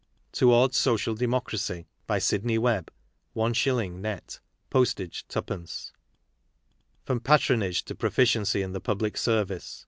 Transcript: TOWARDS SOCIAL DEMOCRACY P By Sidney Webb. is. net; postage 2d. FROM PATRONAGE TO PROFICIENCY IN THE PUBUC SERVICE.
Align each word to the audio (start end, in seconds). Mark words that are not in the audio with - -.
TOWARDS 0.31 0.77
SOCIAL 0.77 1.13
DEMOCRACY 1.13 1.83
P 1.83 1.87
By 2.07 2.17
Sidney 2.17 2.57
Webb. 2.57 2.91
is. 3.35 3.89
net; 3.91 4.39
postage 4.71 5.27
2d. 5.27 5.91
FROM 7.05 7.19
PATRONAGE 7.19 7.85
TO 7.85 7.93
PROFICIENCY 7.93 8.63
IN 8.63 8.71
THE 8.71 8.81
PUBUC 8.81 9.15
SERVICE. 9.15 9.79